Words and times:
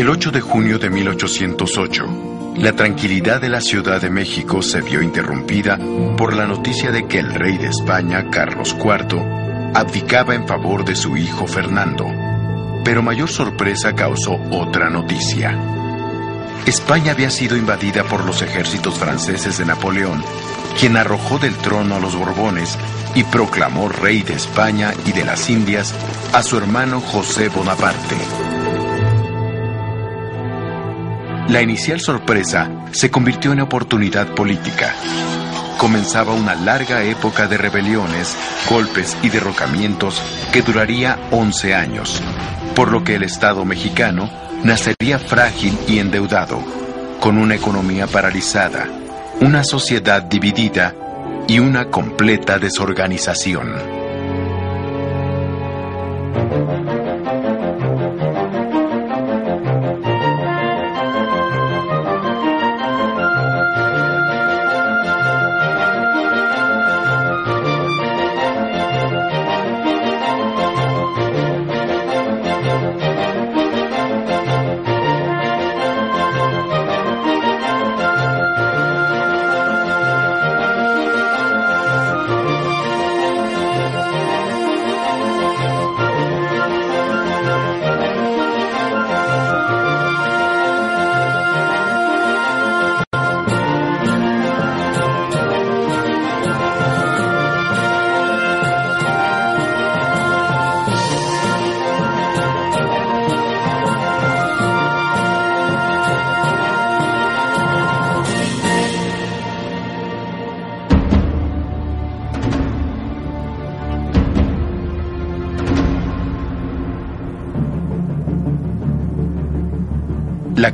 El 0.00 0.08
8 0.08 0.30
de 0.30 0.40
junio 0.40 0.78
de 0.78 0.88
1808, 0.88 2.54
la 2.56 2.72
tranquilidad 2.74 3.40
de 3.40 3.48
la 3.48 3.60
Ciudad 3.60 4.00
de 4.00 4.08
México 4.08 4.62
se 4.62 4.80
vio 4.80 5.02
interrumpida 5.02 5.78
por 6.16 6.34
la 6.34 6.46
noticia 6.46 6.90
de 6.90 7.06
que 7.06 7.18
el 7.18 7.32
rey 7.34 7.58
de 7.58 7.68
España, 7.68 8.30
Carlos 8.30 8.74
IV, 8.78 9.20
abdicaba 9.74 10.34
en 10.34 10.46
favor 10.46 10.84
de 10.84 10.96
su 10.96 11.16
hijo 11.16 11.46
Fernando. 11.46 12.06
Pero 12.84 13.02
mayor 13.02 13.28
sorpresa 13.28 13.94
causó 13.94 14.40
otra 14.50 14.90
noticia. 14.90 15.79
España 16.66 17.12
había 17.12 17.30
sido 17.30 17.56
invadida 17.56 18.04
por 18.04 18.24
los 18.24 18.42
ejércitos 18.42 18.98
franceses 18.98 19.58
de 19.58 19.64
Napoleón, 19.64 20.22
quien 20.78 20.96
arrojó 20.96 21.38
del 21.38 21.54
trono 21.56 21.96
a 21.96 22.00
los 22.00 22.14
Borbones 22.14 22.78
y 23.14 23.24
proclamó 23.24 23.88
rey 23.88 24.22
de 24.22 24.34
España 24.34 24.92
y 25.06 25.12
de 25.12 25.24
las 25.24 25.48
Indias 25.50 25.94
a 26.32 26.42
su 26.42 26.58
hermano 26.58 27.00
José 27.00 27.48
Bonaparte. 27.48 28.16
La 31.48 31.62
inicial 31.62 31.98
sorpresa 31.98 32.70
se 32.92 33.10
convirtió 33.10 33.52
en 33.52 33.60
oportunidad 33.60 34.34
política. 34.34 34.94
Comenzaba 35.78 36.32
una 36.32 36.54
larga 36.54 37.02
época 37.02 37.48
de 37.48 37.56
rebeliones, 37.56 38.36
golpes 38.68 39.16
y 39.22 39.30
derrocamientos 39.30 40.22
que 40.52 40.62
duraría 40.62 41.18
11 41.32 41.74
años, 41.74 42.22
por 42.76 42.92
lo 42.92 43.02
que 43.02 43.16
el 43.16 43.24
Estado 43.24 43.64
mexicano 43.64 44.30
nacería 44.64 45.18
frágil 45.18 45.76
y 45.86 45.98
endeudado, 45.98 46.62
con 47.20 47.38
una 47.38 47.54
economía 47.54 48.06
paralizada, 48.06 48.86
una 49.40 49.64
sociedad 49.64 50.22
dividida 50.22 50.94
y 51.48 51.58
una 51.58 51.90
completa 51.90 52.58
desorganización. 52.58 53.99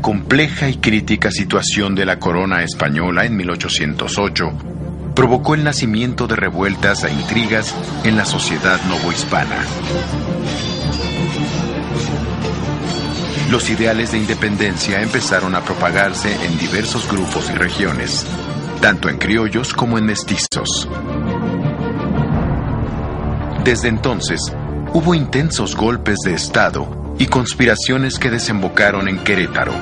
Compleja 0.06 0.69
y 0.69 0.77
crítica 0.77 1.33
situación 1.33 1.97
de 1.97 2.06
la 2.06 2.21
corona 2.21 2.62
española 2.62 3.25
en 3.25 3.34
1808 3.34 4.53
provocó 5.17 5.56
el 5.56 5.65
nacimiento 5.65 6.28
de 6.28 6.37
revueltas 6.37 7.03
e 7.03 7.12
intrigas 7.12 7.75
en 8.05 8.16
la 8.16 8.25
sociedad 8.25 8.81
novohispana. 8.84 9.56
Los 13.50 13.69
ideales 13.69 14.12
de 14.12 14.19
independencia 14.19 15.03
empezaron 15.03 15.56
a 15.56 15.62
propagarse 15.62 16.33
en 16.45 16.56
diversos 16.56 17.11
grupos 17.11 17.50
y 17.50 17.55
regiones, 17.55 18.25
tanto 18.81 19.09
en 19.09 19.19
criollos 19.19 19.75
como 19.75 19.99
en 19.99 20.05
mestizos. 20.05 20.89
Desde 23.65 23.89
entonces, 23.89 24.39
hubo 24.93 25.16
intensos 25.16 25.75
golpes 25.75 26.19
de 26.25 26.34
Estado 26.34 27.06
y 27.19 27.27
conspiraciones 27.27 28.19
que 28.19 28.31
desembocaron 28.31 29.09
en 29.09 29.19
Querétaro. 29.19 29.72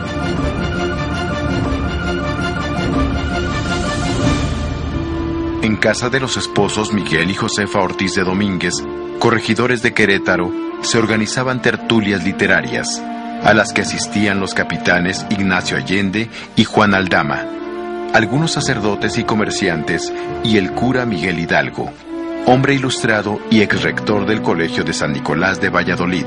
En 5.62 5.76
casa 5.76 6.10
de 6.10 6.20
los 6.20 6.36
esposos 6.36 6.92
Miguel 6.92 7.30
y 7.30 7.34
Josefa 7.34 7.80
Ortiz 7.80 8.14
de 8.14 8.22
Domínguez, 8.22 8.74
corregidores 9.18 9.82
de 9.82 9.94
Querétaro, 9.94 10.52
se 10.82 10.98
organizaban 10.98 11.62
tertulias 11.62 12.22
literarias, 12.22 13.02
a 13.42 13.54
las 13.54 13.72
que 13.72 13.80
asistían 13.80 14.40
los 14.40 14.54
capitanes 14.54 15.24
Ignacio 15.30 15.76
Allende 15.76 16.28
y 16.56 16.64
Juan 16.64 16.94
Aldama, 16.94 17.46
algunos 18.12 18.52
sacerdotes 18.52 19.18
y 19.18 19.24
comerciantes 19.24 20.12
y 20.44 20.58
el 20.58 20.72
cura 20.72 21.06
Miguel 21.06 21.38
Hidalgo, 21.38 21.90
hombre 22.46 22.74
ilustrado 22.74 23.40
y 23.50 23.62
ex 23.62 23.82
rector 23.82 24.26
del 24.26 24.42
Colegio 24.42 24.84
de 24.84 24.92
San 24.92 25.12
Nicolás 25.12 25.60
de 25.60 25.70
Valladolid. 25.70 26.26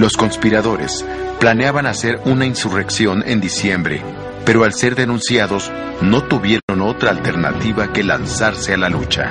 Los 0.00 0.16
conspiradores 0.16 1.04
planeaban 1.40 1.84
hacer 1.84 2.22
una 2.24 2.46
insurrección 2.46 3.22
en 3.26 3.38
diciembre, 3.38 4.02
pero 4.46 4.64
al 4.64 4.72
ser 4.72 4.94
denunciados 4.94 5.70
no 6.00 6.22
tuvieron 6.22 6.80
otra 6.80 7.10
alternativa 7.10 7.92
que 7.92 8.02
lanzarse 8.02 8.72
a 8.72 8.78
la 8.78 8.88
lucha. 8.88 9.30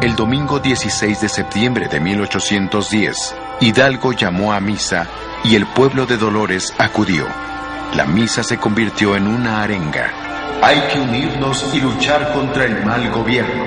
El 0.00 0.14
domingo 0.14 0.60
16 0.60 1.20
de 1.20 1.28
septiembre 1.28 1.88
de 1.88 1.98
1810, 1.98 3.34
Hidalgo 3.62 4.12
llamó 4.12 4.52
a 4.52 4.60
misa 4.60 5.08
y 5.42 5.56
el 5.56 5.66
pueblo 5.66 6.06
de 6.06 6.18
Dolores 6.18 6.72
acudió. 6.78 7.26
La 7.96 8.06
misa 8.06 8.44
se 8.44 8.58
convirtió 8.58 9.16
en 9.16 9.26
una 9.26 9.64
arenga. 9.64 10.26
Hay 10.62 10.80
que 10.92 10.98
unirnos 10.98 11.64
y 11.72 11.80
luchar 11.80 12.32
contra 12.32 12.64
el 12.64 12.84
mal 12.84 13.10
gobierno, 13.10 13.64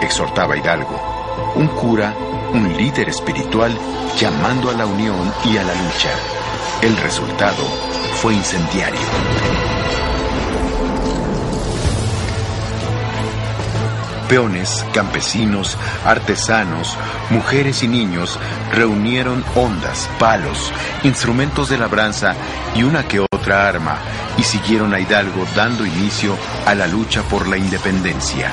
exhortaba 0.00 0.56
Hidalgo, 0.56 1.52
un 1.54 1.68
cura, 1.68 2.14
un 2.52 2.76
líder 2.76 3.08
espiritual 3.08 3.72
llamando 4.18 4.70
a 4.70 4.74
la 4.74 4.86
unión 4.86 5.32
y 5.44 5.56
a 5.56 5.62
la 5.62 5.74
lucha. 5.74 6.10
El 6.82 6.96
resultado 6.96 7.64
fue 8.20 8.34
incendiario. 8.34 9.00
Peones, 14.28 14.84
campesinos, 14.92 15.76
artesanos, 16.04 16.96
mujeres 17.30 17.82
y 17.82 17.88
niños 17.88 18.38
reunieron 18.72 19.44
ondas, 19.54 20.08
palos, 20.18 20.72
instrumentos 21.02 21.68
de 21.68 21.78
labranza 21.78 22.34
y 22.74 22.82
una 22.82 23.06
que 23.06 23.20
otra 23.20 23.68
arma 23.68 23.98
y 24.38 24.42
siguieron 24.42 24.94
a 24.94 25.00
Hidalgo 25.00 25.46
dando 25.54 25.86
inicio 25.86 26.36
a 26.66 26.74
la 26.74 26.86
lucha 26.86 27.22
por 27.22 27.48
la 27.48 27.56
independencia. 27.56 28.52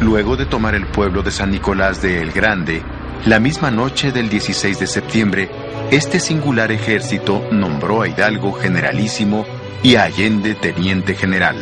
Luego 0.00 0.36
de 0.36 0.44
tomar 0.44 0.74
el 0.74 0.86
pueblo 0.86 1.22
de 1.22 1.30
San 1.30 1.50
Nicolás 1.50 2.02
de 2.02 2.20
El 2.20 2.30
Grande, 2.30 2.82
la 3.24 3.40
misma 3.40 3.70
noche 3.70 4.12
del 4.12 4.28
16 4.28 4.78
de 4.78 4.86
septiembre, 4.86 5.50
este 5.90 6.18
singular 6.20 6.72
ejército 6.72 7.42
nombró 7.50 8.02
a 8.02 8.08
Hidalgo 8.08 8.52
generalísimo 8.52 9.44
y 9.82 9.96
a 9.96 10.04
Allende 10.04 10.54
teniente 10.54 11.14
general. 11.14 11.56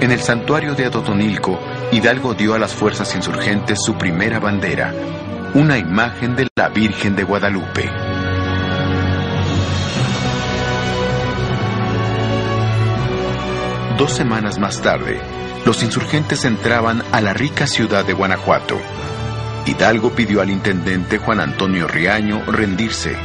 En 0.00 0.12
el 0.12 0.20
santuario 0.20 0.74
de 0.74 0.86
Atotonilco, 0.86 1.58
Hidalgo 1.90 2.34
dio 2.34 2.54
a 2.54 2.58
las 2.58 2.74
fuerzas 2.74 3.14
insurgentes 3.14 3.80
su 3.82 3.94
primera 3.94 4.38
bandera, 4.38 4.94
una 5.54 5.78
imagen 5.78 6.36
de 6.36 6.46
la 6.54 6.68
Virgen 6.68 7.16
de 7.16 7.24
Guadalupe. 7.24 7.90
Dos 13.98 14.12
semanas 14.12 14.58
más 14.58 14.80
tarde, 14.82 15.18
los 15.66 15.82
insurgentes 15.82 16.44
entraban 16.44 17.02
a 17.10 17.20
la 17.20 17.34
rica 17.34 17.66
ciudad 17.66 18.04
de 18.04 18.12
Guanajuato. 18.12 18.78
Hidalgo 19.66 20.12
pidió 20.12 20.40
al 20.40 20.48
intendente 20.48 21.18
Juan 21.18 21.40
Antonio 21.40 21.88
Riaño 21.88 22.44
rendirse, 22.46 23.16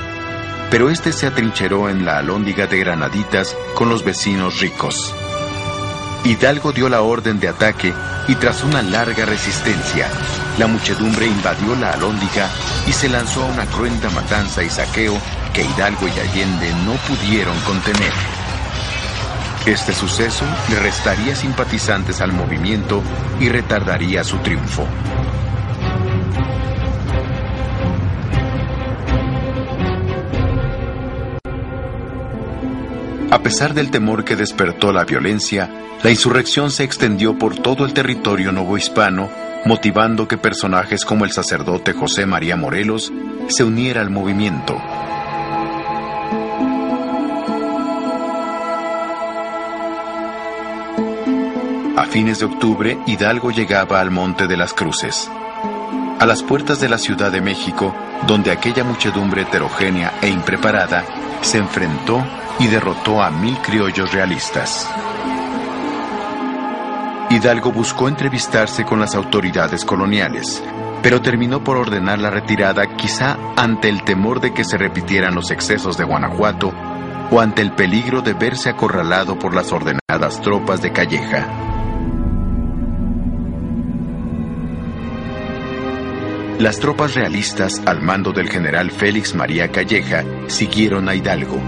pero 0.71 0.89
este 0.89 1.13
se 1.13 1.27
atrincheró 1.27 1.87
en 1.87 2.03
la 2.03 2.17
alóndiga 2.17 2.65
de 2.65 2.79
Granaditas 2.79 3.55
con 3.75 3.89
los 3.89 4.03
vecinos 4.03 4.59
ricos. 4.59 5.13
Hidalgo 6.25 6.71
dio 6.71 6.89
la 6.89 7.01
orden 7.01 7.39
de 7.39 7.47
ataque 7.47 7.93
y 8.27 8.33
tras 8.33 8.63
una 8.63 8.81
larga 8.81 9.23
resistencia, 9.25 10.07
la 10.57 10.65
muchedumbre 10.65 11.27
invadió 11.27 11.75
la 11.75 11.91
alóndiga 11.91 12.49
y 12.87 12.91
se 12.91 13.07
lanzó 13.07 13.43
a 13.43 13.49
una 13.49 13.67
cruenta 13.67 14.09
matanza 14.09 14.63
y 14.63 14.69
saqueo 14.71 15.13
que 15.53 15.61
Hidalgo 15.61 16.07
y 16.07 16.19
Allende 16.19 16.73
no 16.85 16.93
pudieron 17.07 17.59
contener. 17.59 18.40
Este 19.65 19.93
suceso 19.93 20.43
le 20.71 20.79
restaría 20.79 21.35
simpatizantes 21.35 22.19
al 22.21 22.33
movimiento 22.33 23.03
y 23.39 23.47
retardaría 23.47 24.23
su 24.23 24.37
triunfo. 24.37 24.87
A 33.29 33.39
pesar 33.43 33.75
del 33.75 33.91
temor 33.91 34.25
que 34.25 34.35
despertó 34.35 34.91
la 34.91 35.05
violencia, 35.05 35.69
la 36.03 36.09
insurrección 36.09 36.71
se 36.71 36.83
extendió 36.83 37.37
por 37.37 37.55
todo 37.55 37.85
el 37.85 37.93
territorio 37.93 38.51
novohispano, 38.51 39.29
motivando 39.65 40.27
que 40.27 40.37
personajes 40.37 41.05
como 41.05 41.23
el 41.23 41.31
sacerdote 41.31 41.93
José 41.93 42.25
María 42.25 42.55
Morelos 42.55 43.13
se 43.47 43.63
uniera 43.63 44.01
al 44.01 44.09
movimiento. 44.09 44.75
A 52.01 52.05
fines 52.07 52.39
de 52.39 52.45
octubre, 52.45 52.97
Hidalgo 53.05 53.51
llegaba 53.51 54.01
al 54.01 54.09
Monte 54.09 54.47
de 54.47 54.57
las 54.57 54.73
Cruces. 54.73 55.29
A 56.17 56.25
las 56.25 56.41
puertas 56.41 56.81
de 56.81 56.89
la 56.89 56.97
Ciudad 56.97 57.31
de 57.31 57.41
México, 57.41 57.93
donde 58.25 58.49
aquella 58.49 58.83
muchedumbre 58.83 59.43
heterogénea 59.43 60.11
e 60.19 60.27
impreparada 60.27 61.05
se 61.41 61.59
enfrentó 61.59 62.25
y 62.57 62.65
derrotó 62.65 63.21
a 63.21 63.29
mil 63.29 63.55
criollos 63.59 64.11
realistas. 64.11 64.89
Hidalgo 67.29 67.71
buscó 67.71 68.07
entrevistarse 68.07 68.83
con 68.83 68.99
las 68.99 69.13
autoridades 69.13 69.85
coloniales, 69.85 70.63
pero 71.03 71.21
terminó 71.21 71.63
por 71.63 71.77
ordenar 71.77 72.17
la 72.17 72.31
retirada 72.31 72.95
quizá 72.97 73.37
ante 73.55 73.89
el 73.89 74.01
temor 74.01 74.41
de 74.41 74.55
que 74.55 74.63
se 74.63 74.79
repitieran 74.79 75.35
los 75.35 75.51
excesos 75.51 75.97
de 75.97 76.05
Guanajuato 76.05 76.73
o 77.29 77.39
ante 77.39 77.61
el 77.61 77.73
peligro 77.73 78.23
de 78.23 78.33
verse 78.33 78.71
acorralado 78.71 79.37
por 79.37 79.53
las 79.53 79.71
ordenadas 79.71 80.41
tropas 80.41 80.81
de 80.81 80.91
Calleja. 80.91 81.70
Las 86.61 86.77
tropas 86.77 87.15
realistas 87.15 87.81
al 87.87 88.03
mando 88.03 88.33
del 88.33 88.47
general 88.47 88.91
Félix 88.91 89.33
María 89.33 89.71
Calleja 89.71 90.23
siguieron 90.45 91.09
a 91.09 91.15
Hidalgo. 91.15 91.59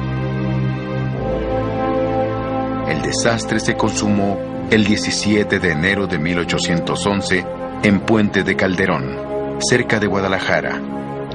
El 2.88 3.02
desastre 3.02 3.60
se 3.60 3.76
consumó 3.76 4.68
el 4.70 4.86
17 4.86 5.58
de 5.58 5.72
enero 5.72 6.06
de 6.06 6.20
1811 6.20 7.44
en 7.82 8.02
Puente 8.02 8.44
de 8.44 8.56
Calderón, 8.56 9.58
cerca 9.68 10.00
de 10.00 10.06
Guadalajara, 10.06 10.80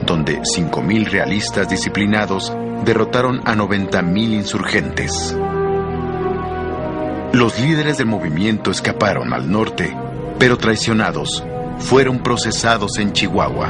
donde 0.07 0.39
5.000 0.39 1.11
realistas 1.11 1.69
disciplinados 1.69 2.53
derrotaron 2.85 3.41
a 3.45 3.57
90.000 3.57 4.35
insurgentes. 4.35 5.37
Los 7.33 7.59
líderes 7.59 7.99
del 7.99 8.07
movimiento 8.07 8.71
escaparon 8.71 9.33
al 9.33 9.51
norte, 9.51 9.97
pero 10.39 10.59
traicionados 10.59 11.43
fueron 11.79 12.23
procesados 12.23 12.99
en 12.99 13.13
Chihuahua. 13.13 13.69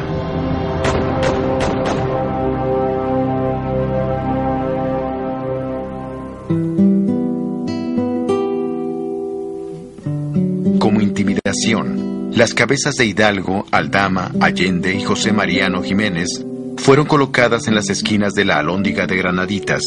Como 10.79 11.01
intimidación, 11.01 12.31
las 12.35 12.55
cabezas 12.55 12.95
de 12.97 13.07
Hidalgo, 13.07 13.67
Aldama, 13.71 14.33
Allende 14.41 14.95
y 14.95 15.03
José 15.03 15.33
Mariano 15.33 15.83
Jiménez 15.83 16.45
fueron 16.77 17.07
colocadas 17.07 17.69
en 17.69 17.75
las 17.75 17.91
esquinas 17.91 18.33
de 18.35 18.45
la 18.45 18.59
alóndiga 18.59 19.07
de 19.07 19.17
Granaditas. 19.17 19.83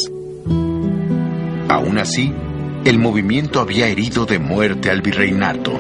Aún 1.70 1.98
así, 1.98 2.34
el 2.84 3.00
movimiento 3.00 3.60
había 3.60 3.88
herido 3.88 4.26
de 4.26 4.40
muerte 4.40 4.90
al 4.90 5.02
virreinato. 5.02 5.80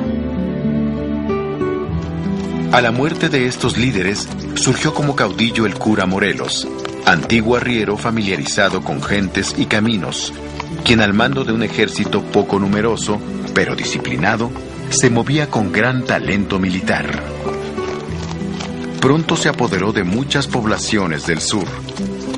A 2.71 2.79
la 2.79 2.91
muerte 2.91 3.27
de 3.27 3.47
estos 3.47 3.77
líderes 3.77 4.29
surgió 4.55 4.93
como 4.93 5.13
caudillo 5.13 5.65
el 5.65 5.75
cura 5.75 6.05
Morelos, 6.05 6.65
antiguo 7.05 7.57
arriero 7.57 7.97
familiarizado 7.97 8.81
con 8.81 9.03
gentes 9.03 9.53
y 9.57 9.65
caminos, 9.65 10.33
quien 10.85 11.01
al 11.01 11.13
mando 11.13 11.43
de 11.43 11.51
un 11.51 11.63
ejército 11.63 12.23
poco 12.23 12.59
numeroso, 12.59 13.19
pero 13.53 13.75
disciplinado, 13.75 14.49
se 14.89 15.09
movía 15.09 15.49
con 15.49 15.73
gran 15.73 16.05
talento 16.05 16.59
militar. 16.59 17.07
Pronto 19.01 19.35
se 19.35 19.49
apoderó 19.49 19.91
de 19.91 20.05
muchas 20.05 20.47
poblaciones 20.47 21.27
del 21.27 21.41
sur 21.41 21.67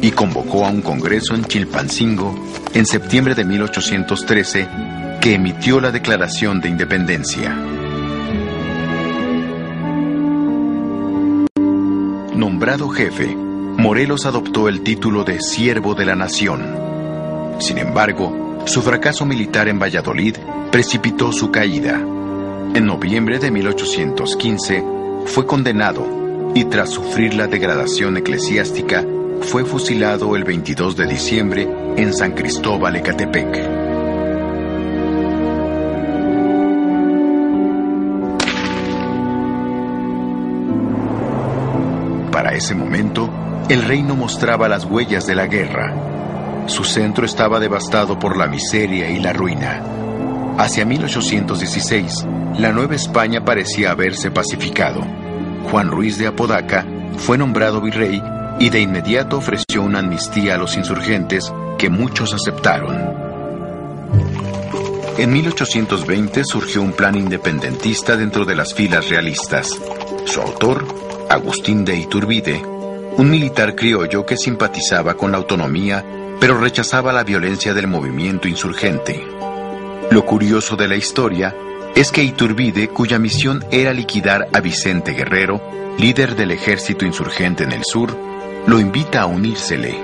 y 0.02 0.12
convocó 0.12 0.66
a 0.66 0.70
un 0.70 0.82
congreso 0.82 1.36
en 1.36 1.46
Chilpancingo 1.46 2.34
en 2.74 2.88
septiembre 2.88 3.36
de 3.36 3.46
1813 3.46 4.68
que 5.22 5.36
emitió 5.36 5.80
la 5.80 5.92
Declaración 5.92 6.60
de 6.60 6.70
Independencia. 6.70 7.83
Nombrado 12.44 12.90
jefe, 12.90 13.38
Morelos 13.38 14.26
adoptó 14.26 14.68
el 14.68 14.82
título 14.82 15.24
de 15.24 15.40
siervo 15.40 15.96
de 15.96 16.04
la 16.04 16.14
nación. 16.14 16.76
Sin 17.60 17.78
embargo, 17.78 18.60
su 18.66 18.82
fracaso 18.82 19.26
militar 19.26 19.70
en 19.70 19.80
Valladolid 19.80 20.36
precipitó 20.70 21.32
su 21.32 21.52
caída. 21.52 21.94
En 22.76 22.86
noviembre 22.86 23.40
de 23.40 23.50
1815 23.50 24.84
fue 25.26 25.46
condenado 25.46 26.52
y 26.54 26.66
tras 26.66 26.90
sufrir 26.90 27.34
la 27.34 27.48
degradación 27.48 28.18
eclesiástica 28.18 29.06
fue 29.40 29.64
fusilado 29.64 30.36
el 30.36 30.44
22 30.44 30.98
de 30.98 31.08
diciembre 31.08 31.70
en 31.96 32.14
San 32.14 32.34
Cristóbal 32.34 32.98
Ecatepec. 32.98 33.73
Ese 42.54 42.76
momento, 42.76 43.30
el 43.68 43.82
reino 43.82 44.16
mostraba 44.16 44.70
las 44.70 44.86
huellas 44.86 45.26
de 45.26 45.34
la 45.34 45.48
guerra. 45.48 46.64
Su 46.68 46.84
centro 46.84 47.26
estaba 47.26 47.60
devastado 47.60 48.20
por 48.20 48.38
la 48.38 48.46
miseria 48.46 49.10
y 49.10 49.20
la 49.20 49.34
ruina. 49.34 49.82
Hacia 50.60 50.86
1816, 50.86 52.28
la 52.60 52.72
Nueva 52.72 52.94
España 52.94 53.44
parecía 53.44 53.90
haberse 53.90 54.30
pacificado. 54.30 55.02
Juan 55.72 55.90
Ruiz 55.90 56.20
de 56.20 56.28
Apodaca 56.28 56.86
fue 57.18 57.40
nombrado 57.40 57.82
virrey 57.82 58.22
y 58.60 58.70
de 58.70 58.82
inmediato 58.82 59.38
ofreció 59.38 59.82
una 59.82 60.00
amnistía 60.00 60.54
a 60.54 60.58
los 60.58 60.78
insurgentes 60.78 61.52
que 61.80 61.90
muchos 61.90 62.36
aceptaron. 62.36 63.14
En 65.18 65.34
1820 65.34 66.44
surgió 66.44 66.84
un 66.84 66.94
plan 66.94 67.16
independentista 67.16 68.16
dentro 68.16 68.46
de 68.46 68.56
las 68.56 68.76
filas 68.76 69.10
realistas. 69.10 69.70
Su 70.26 70.42
autor, 70.42 71.13
Agustín 71.34 71.84
de 71.84 71.96
Iturbide, 71.96 72.62
un 73.18 73.28
militar 73.32 73.74
criollo 73.74 74.24
que 74.24 74.38
simpatizaba 74.38 75.16
con 75.16 75.32
la 75.32 75.40
autonomía, 75.40 76.06
pero 76.40 76.60
rechazaba 76.60 77.12
la 77.12 77.24
violencia 77.24 77.74
del 77.74 77.88
movimiento 77.88 78.48
insurgente. 78.48 79.20
Lo 80.12 80.26
curioso 80.26 80.76
de 80.76 80.88
la 80.88 80.96
historia 80.96 81.56
es 81.96 82.12
que 82.12 82.24
Iturbide, 82.24 82.90
cuya 82.90 83.18
misión 83.18 83.66
era 83.72 83.94
liquidar 83.94 84.48
a 84.54 84.60
Vicente 84.60 85.14
Guerrero, 85.14 85.60
líder 85.98 86.36
del 86.36 86.52
ejército 86.52 87.04
insurgente 87.04 87.64
en 87.64 87.72
el 87.72 87.84
sur, 87.84 88.16
lo 88.68 88.80
invita 88.80 89.24
a 89.24 89.26
unírsele. 89.26 90.00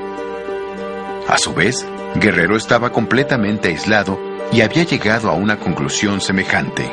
A 1.28 1.38
su 1.38 1.54
vez, 1.54 1.86
Guerrero 2.16 2.58
estaba 2.58 2.92
completamente 2.92 3.68
aislado 3.68 4.20
y 4.52 4.62
había 4.62 4.84
llegado 4.84 5.30
a 5.30 5.34
una 5.34 5.60
conclusión 5.60 6.22
semejante. 6.22 6.90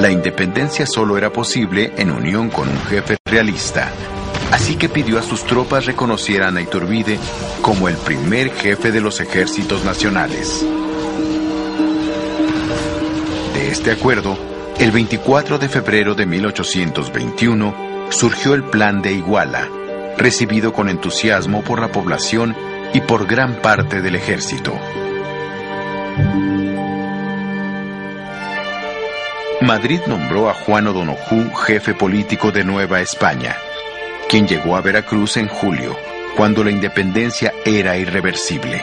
La 0.00 0.10
independencia 0.10 0.86
solo 0.86 1.18
era 1.18 1.30
posible 1.30 1.92
en 1.98 2.10
unión 2.10 2.48
con 2.48 2.66
un 2.66 2.80
jefe 2.84 3.18
realista, 3.22 3.92
así 4.50 4.76
que 4.76 4.88
pidió 4.88 5.18
a 5.18 5.22
sus 5.22 5.44
tropas 5.44 5.84
reconocieran 5.84 6.56
a 6.56 6.62
Iturbide 6.62 7.18
como 7.60 7.86
el 7.86 7.96
primer 7.96 8.50
jefe 8.50 8.92
de 8.92 9.02
los 9.02 9.20
ejércitos 9.20 9.84
nacionales. 9.84 10.64
De 13.52 13.68
este 13.68 13.90
acuerdo, 13.90 14.38
el 14.78 14.90
24 14.90 15.58
de 15.58 15.68
febrero 15.68 16.14
de 16.14 16.24
1821 16.24 18.08
surgió 18.08 18.54
el 18.54 18.64
Plan 18.64 19.02
de 19.02 19.12
Iguala, 19.12 19.68
recibido 20.16 20.72
con 20.72 20.88
entusiasmo 20.88 21.62
por 21.62 21.78
la 21.78 21.92
población 21.92 22.56
y 22.94 23.02
por 23.02 23.26
gran 23.26 23.56
parte 23.60 24.00
del 24.00 24.14
ejército. 24.14 24.72
Madrid 29.62 30.00
nombró 30.06 30.48
a 30.48 30.54
Juan 30.54 30.86
O'Donoghue 30.86 31.50
jefe 31.66 31.92
político 31.92 32.50
de 32.50 32.64
Nueva 32.64 33.00
España, 33.00 33.56
quien 34.28 34.48
llegó 34.48 34.74
a 34.74 34.80
Veracruz 34.80 35.36
en 35.36 35.48
julio, 35.48 35.94
cuando 36.34 36.64
la 36.64 36.70
independencia 36.70 37.52
era 37.66 37.98
irreversible. 37.98 38.80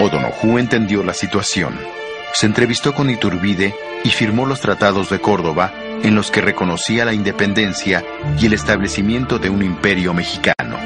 O'Donoghue 0.00 0.60
entendió 0.60 1.02
la 1.02 1.12
situación, 1.12 1.78
se 2.32 2.46
entrevistó 2.46 2.94
con 2.94 3.10
Iturbide 3.10 3.74
y 4.02 4.10
firmó 4.10 4.46
los 4.46 4.60
tratados 4.60 5.10
de 5.10 5.20
Córdoba 5.20 5.74
en 6.02 6.14
los 6.14 6.30
que 6.30 6.40
reconocía 6.40 7.04
la 7.04 7.12
independencia 7.12 8.02
y 8.38 8.46
el 8.46 8.54
establecimiento 8.54 9.38
de 9.38 9.50
un 9.50 9.62
imperio 9.62 10.14
mexicano. 10.14 10.78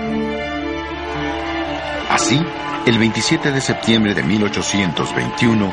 Así, 2.10 2.44
el 2.86 2.98
27 2.98 3.50
de 3.50 3.60
septiembre 3.62 4.14
de 4.14 4.22
1821, 4.22 5.72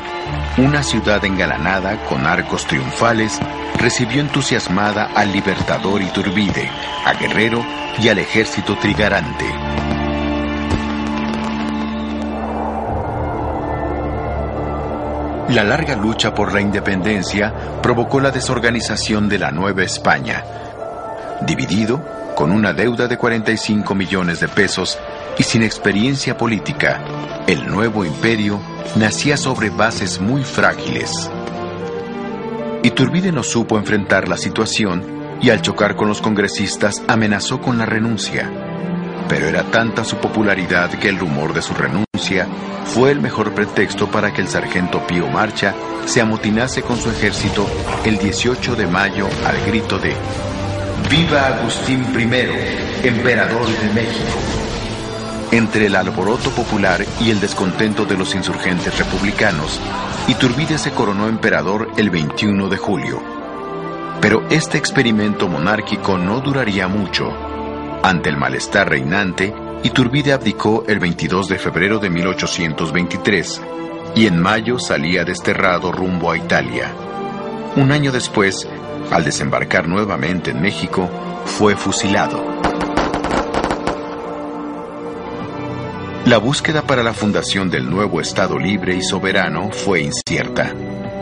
una 0.58 0.82
ciudad 0.82 1.22
engalanada 1.24 2.02
con 2.06 2.26
arcos 2.26 2.66
triunfales 2.66 3.38
recibió 3.78 4.22
entusiasmada 4.22 5.10
al 5.14 5.30
libertador 5.30 6.00
Iturbide, 6.00 6.70
a 7.04 7.12
Guerrero 7.12 7.62
y 8.00 8.08
al 8.08 8.18
ejército 8.18 8.78
trigarante. 8.78 9.44
La 15.50 15.64
larga 15.64 15.96
lucha 15.96 16.34
por 16.34 16.54
la 16.54 16.62
independencia 16.62 17.52
provocó 17.82 18.20
la 18.20 18.30
desorganización 18.30 19.28
de 19.28 19.38
la 19.38 19.50
Nueva 19.50 19.82
España. 19.82 20.42
Dividido, 21.42 22.02
con 22.34 22.52
una 22.52 22.72
deuda 22.72 23.06
de 23.06 23.18
45 23.18 23.94
millones 23.94 24.40
de 24.40 24.48
pesos, 24.48 24.98
y 25.38 25.42
sin 25.42 25.62
experiencia 25.62 26.36
política, 26.36 27.02
el 27.46 27.66
nuevo 27.66 28.04
imperio 28.04 28.60
nacía 28.96 29.36
sobre 29.36 29.70
bases 29.70 30.20
muy 30.20 30.44
frágiles. 30.44 31.30
Iturbide 32.82 33.32
no 33.32 33.42
supo 33.42 33.78
enfrentar 33.78 34.28
la 34.28 34.36
situación 34.36 35.04
y 35.40 35.50
al 35.50 35.62
chocar 35.62 35.96
con 35.96 36.08
los 36.08 36.20
congresistas 36.20 37.02
amenazó 37.08 37.60
con 37.60 37.78
la 37.78 37.86
renuncia. 37.86 38.50
Pero 39.28 39.48
era 39.48 39.62
tanta 39.64 40.04
su 40.04 40.16
popularidad 40.16 40.90
que 40.98 41.08
el 41.08 41.18
rumor 41.18 41.54
de 41.54 41.62
su 41.62 41.74
renuncia 41.74 42.46
fue 42.84 43.10
el 43.10 43.20
mejor 43.20 43.54
pretexto 43.54 44.10
para 44.10 44.32
que 44.32 44.42
el 44.42 44.48
sargento 44.48 45.06
Pío 45.06 45.28
Marcha 45.28 45.74
se 46.06 46.20
amotinase 46.20 46.82
con 46.82 46.98
su 47.00 47.10
ejército 47.10 47.66
el 48.04 48.18
18 48.18 48.76
de 48.76 48.86
mayo 48.86 49.28
al 49.46 49.64
grito 49.66 49.98
de 49.98 50.14
¡Viva 51.08 51.46
Agustín 51.46 52.04
I, 52.14 53.06
emperador 53.06 53.66
de 53.66 53.94
México! 53.94 54.61
Entre 55.52 55.84
el 55.84 55.96
alboroto 55.96 56.48
popular 56.50 57.04
y 57.20 57.30
el 57.30 57.38
descontento 57.38 58.06
de 58.06 58.16
los 58.16 58.34
insurgentes 58.34 58.96
republicanos, 58.98 59.78
Iturbide 60.26 60.78
se 60.78 60.92
coronó 60.92 61.28
emperador 61.28 61.90
el 61.98 62.08
21 62.08 62.70
de 62.70 62.78
julio. 62.78 63.22
Pero 64.22 64.48
este 64.48 64.78
experimento 64.78 65.48
monárquico 65.48 66.16
no 66.16 66.40
duraría 66.40 66.88
mucho. 66.88 67.30
Ante 68.02 68.30
el 68.30 68.38
malestar 68.38 68.88
reinante, 68.88 69.54
Iturbide 69.82 70.32
abdicó 70.32 70.84
el 70.88 70.98
22 70.98 71.48
de 71.50 71.58
febrero 71.58 71.98
de 71.98 72.08
1823 72.08 73.60
y 74.14 74.26
en 74.28 74.40
mayo 74.40 74.78
salía 74.78 75.22
desterrado 75.24 75.92
rumbo 75.92 76.30
a 76.30 76.38
Italia. 76.38 76.94
Un 77.76 77.92
año 77.92 78.10
después, 78.10 78.66
al 79.10 79.22
desembarcar 79.22 79.86
nuevamente 79.86 80.52
en 80.52 80.62
México, 80.62 81.10
fue 81.44 81.76
fusilado. 81.76 82.61
La 86.32 86.38
búsqueda 86.38 86.80
para 86.80 87.02
la 87.02 87.12
fundación 87.12 87.68
del 87.68 87.90
nuevo 87.90 88.18
Estado 88.18 88.58
libre 88.58 88.96
y 88.96 89.02
soberano 89.02 89.70
fue 89.70 90.00
incierta. 90.00 90.74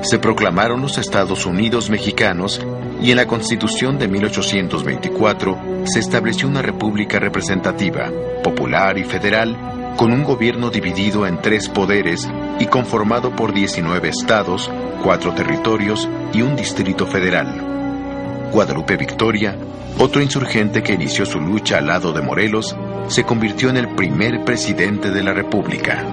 Se 0.02 0.20
proclamaron 0.20 0.82
los 0.82 0.98
Estados 0.98 1.46
Unidos 1.46 1.90
mexicanos 1.90 2.64
y 3.02 3.10
en 3.10 3.16
la 3.16 3.26
Constitución 3.26 3.98
de 3.98 4.06
1824 4.06 5.58
se 5.86 5.98
estableció 5.98 6.46
una 6.46 6.62
república 6.62 7.18
representativa, 7.18 8.08
popular 8.44 8.98
y 8.98 9.02
federal, 9.02 9.94
con 9.96 10.12
un 10.12 10.22
gobierno 10.22 10.70
dividido 10.70 11.26
en 11.26 11.42
tres 11.42 11.68
poderes 11.68 12.28
y 12.60 12.66
conformado 12.66 13.34
por 13.34 13.52
19 13.52 14.10
estados, 14.10 14.70
cuatro 15.02 15.34
territorios 15.34 16.08
y 16.32 16.42
un 16.42 16.54
distrito 16.54 17.08
federal. 17.08 18.50
Guadalupe 18.52 18.96
Victoria, 18.96 19.56
otro 19.98 20.22
insurgente 20.22 20.84
que 20.84 20.92
inició 20.94 21.26
su 21.26 21.40
lucha 21.40 21.78
al 21.78 21.88
lado 21.88 22.12
de 22.12 22.22
Morelos, 22.22 22.76
se 23.10 23.24
convirtió 23.24 23.70
en 23.70 23.76
el 23.76 23.88
primer 23.88 24.44
presidente 24.44 25.10
de 25.10 25.22
la 25.24 25.32
República. 25.32 26.04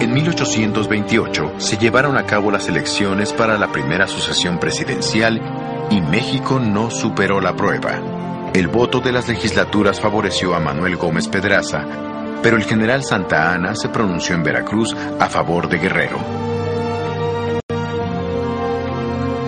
En 0.00 0.12
1828 0.12 1.52
se 1.58 1.78
llevaron 1.78 2.16
a 2.16 2.26
cabo 2.26 2.50
las 2.50 2.68
elecciones 2.68 3.32
para 3.32 3.56
la 3.56 3.70
primera 3.70 4.08
sucesión 4.08 4.58
presidencial 4.58 5.40
y 5.90 6.00
México 6.00 6.58
no 6.58 6.90
superó 6.90 7.40
la 7.40 7.54
prueba. 7.54 8.50
El 8.52 8.66
voto 8.66 8.98
de 8.98 9.12
las 9.12 9.28
legislaturas 9.28 10.00
favoreció 10.00 10.56
a 10.56 10.60
Manuel 10.60 10.96
Gómez 10.96 11.28
Pedraza, 11.28 11.86
pero 12.42 12.56
el 12.56 12.64
general 12.64 13.04
Santa 13.04 13.54
Ana 13.54 13.76
se 13.76 13.88
pronunció 13.88 14.34
en 14.34 14.42
Veracruz 14.42 14.92
a 15.20 15.28
favor 15.28 15.68
de 15.68 15.78
Guerrero. 15.78 16.18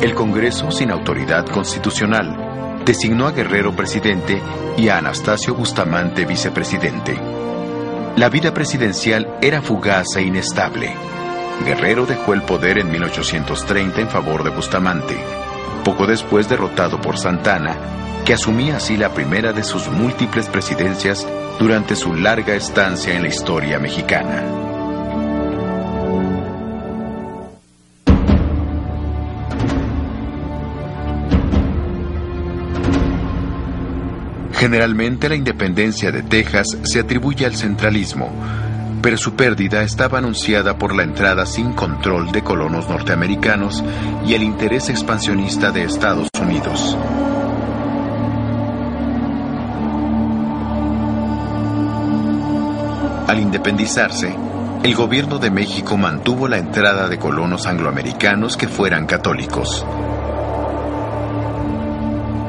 El 0.01 0.15
Congreso, 0.15 0.71
sin 0.71 0.93
autoridad 0.93 1.47
constitucional, 1.47 2.44
designó 2.85 3.27
a 3.27 3.33
Guerrero 3.33 3.75
presidente 3.75 4.41
y 4.77 4.89
a 4.89 4.99
Anastasio 4.99 5.55
Bustamante 5.55 6.25
vicepresidente. 6.25 7.19
La 8.17 8.29
vida 8.29 8.53
presidencial 8.55 9.39
era 9.41 9.63
fugaz 9.63 10.17
e 10.17 10.23
inestable. 10.23 10.95
Guerrero 11.65 12.07
dejó 12.07 12.35
el 12.35 12.43
poder 12.43 12.79
en 12.79 12.91
1830 12.91 14.01
en 14.01 14.09
favor 14.09 14.45
de 14.45 14.51
Bustamante, 14.51 15.17
poco 15.85 16.07
después 16.07 16.49
derrotado 16.49 17.01
por 17.01 17.19
Santana, 17.19 17.77
que 18.25 18.35
asumía 18.35 18.77
así 18.77 18.97
la 18.97 19.11
primera 19.11 19.53
de 19.53 19.63
sus 19.63 19.89
múltiples 19.89 20.49
presidencias 20.49 21.27
durante 21.59 21.97
su 21.97 22.15
larga 22.15 22.55
estancia 22.55 23.15
en 23.15 23.23
la 23.23 23.29
historia 23.29 23.79
mexicana. 23.79 24.74
Generalmente 34.65 35.29
la 35.29 35.35
independencia 35.35 36.11
de 36.11 36.23
Texas 36.23 36.79
se 36.85 36.99
atribuye 36.99 37.45
al 37.45 37.55
centralismo, 37.55 38.31
pero 39.03 39.19
su 39.19 39.35
pérdida 39.35 39.83
estaba 39.83 40.17
anunciada 40.17 40.79
por 40.79 40.97
la 40.97 41.03
entrada 41.03 41.45
sin 41.45 41.75
control 41.75 42.33
de 42.33 42.41
colonos 42.41 42.89
norteamericanos 42.89 43.85
y 44.27 44.33
el 44.33 44.43
interés 44.43 44.89
expansionista 44.89 45.71
de 45.71 45.85
Estados 45.85 46.31
Unidos. 46.41 46.97
Al 53.29 53.39
independizarse, 53.39 54.35
el 54.83 54.95
gobierno 54.95 55.39
de 55.39 55.51
México 55.51 55.99
mantuvo 55.99 56.49
la 56.49 56.57
entrada 56.57 57.07
de 57.11 57.19
colonos 57.19 57.67
angloamericanos 57.67 58.57
que 58.57 58.69
fueran 58.69 59.05
católicos. 59.05 59.85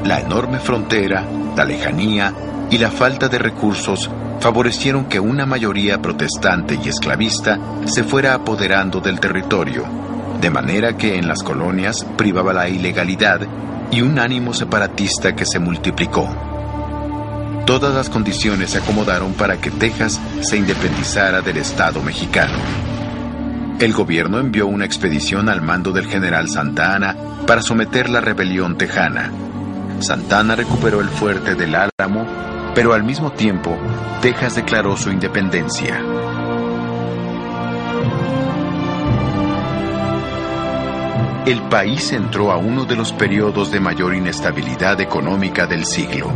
La 0.06 0.20
enorme 0.20 0.60
frontera, 0.60 1.24
la 1.56 1.64
lejanía 1.64 2.32
y 2.70 2.78
la 2.78 2.92
falta 2.92 3.28
de 3.28 3.38
recursos 3.38 4.08
favorecieron 4.38 5.06
que 5.06 5.18
una 5.18 5.46
mayoría 5.46 6.00
protestante 6.00 6.78
y 6.80 6.88
esclavista 6.88 7.58
se 7.86 8.04
fuera 8.04 8.32
apoderando 8.32 9.00
del 9.00 9.18
territorio, 9.18 9.84
de 10.40 10.48
manera 10.48 10.96
que 10.96 11.16
en 11.16 11.26
las 11.26 11.42
colonias 11.42 12.06
privaba 12.16 12.52
la 12.52 12.68
ilegalidad 12.68 13.40
y 13.90 14.02
un 14.02 14.20
ánimo 14.20 14.54
separatista 14.54 15.34
que 15.34 15.44
se 15.44 15.58
multiplicó. 15.58 16.28
Todas 17.64 17.92
las 17.92 18.08
condiciones 18.08 18.70
se 18.70 18.78
acomodaron 18.78 19.32
para 19.32 19.56
que 19.56 19.72
Texas 19.72 20.20
se 20.40 20.56
independizara 20.56 21.40
del 21.40 21.56
Estado 21.56 22.00
mexicano. 22.00 22.58
El 23.80 23.92
gobierno 23.92 24.38
envió 24.38 24.68
una 24.68 24.84
expedición 24.84 25.48
al 25.48 25.62
mando 25.62 25.90
del 25.90 26.06
general 26.06 26.48
Santa 26.48 26.94
Ana 26.94 27.16
para 27.44 27.60
someter 27.60 28.08
la 28.08 28.20
rebelión 28.20 28.78
tejana. 28.78 29.32
Santana 30.00 30.54
recuperó 30.56 31.00
el 31.00 31.08
fuerte 31.08 31.54
del 31.54 31.74
Álamo, 31.74 32.26
pero 32.74 32.92
al 32.92 33.02
mismo 33.02 33.32
tiempo, 33.32 33.76
Texas 34.20 34.56
declaró 34.56 34.96
su 34.96 35.10
independencia. 35.10 36.00
El 41.46 41.62
país 41.62 42.12
entró 42.12 42.50
a 42.50 42.56
uno 42.56 42.84
de 42.84 42.96
los 42.96 43.12
periodos 43.12 43.70
de 43.70 43.78
mayor 43.78 44.14
inestabilidad 44.14 45.00
económica 45.00 45.66
del 45.66 45.84
siglo. 45.84 46.32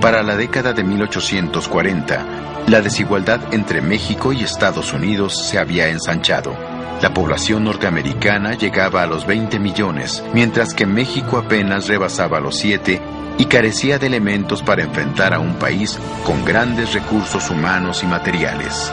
Para 0.00 0.22
la 0.22 0.34
década 0.34 0.72
de 0.72 0.82
1840, 0.82 2.51
la 2.66 2.80
desigualdad 2.80 3.52
entre 3.52 3.82
México 3.82 4.32
y 4.32 4.42
Estados 4.42 4.92
Unidos 4.92 5.36
se 5.36 5.58
había 5.58 5.88
ensanchado. 5.88 6.56
La 7.02 7.12
población 7.12 7.64
norteamericana 7.64 8.54
llegaba 8.54 9.02
a 9.02 9.06
los 9.06 9.26
20 9.26 9.58
millones, 9.58 10.22
mientras 10.32 10.72
que 10.72 10.86
México 10.86 11.36
apenas 11.36 11.88
rebasaba 11.88 12.38
los 12.38 12.56
7 12.56 13.00
y 13.38 13.46
carecía 13.46 13.98
de 13.98 14.06
elementos 14.06 14.62
para 14.62 14.82
enfrentar 14.82 15.34
a 15.34 15.40
un 15.40 15.54
país 15.54 15.98
con 16.24 16.44
grandes 16.44 16.92
recursos 16.92 17.50
humanos 17.50 18.02
y 18.04 18.06
materiales. 18.06 18.92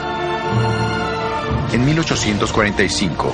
En 1.72 1.84
1845, 1.84 3.32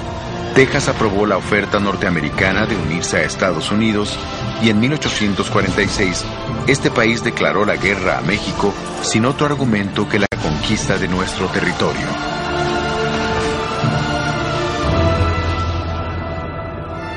Texas 0.57 0.89
aprobó 0.89 1.27
la 1.27 1.37
oferta 1.37 1.79
norteamericana 1.79 2.65
de 2.65 2.77
unirse 2.77 3.19
a 3.19 3.23
Estados 3.25 3.71
Unidos 3.71 4.19
y 4.63 4.71
en 4.71 4.81
1846 4.81 6.25
este 6.67 6.91
país 6.91 7.23
declaró 7.23 7.67
la 7.67 7.77
guerra 7.77 8.17
a 8.17 8.23
México 8.23 8.73
sin 9.03 9.27
otro 9.27 9.45
argumento 9.45 10.09
que 10.09 10.19
la 10.19 10.27
conquista 10.43 10.97
de 10.97 11.09
nuestro 11.09 11.49
territorio. 11.49 12.07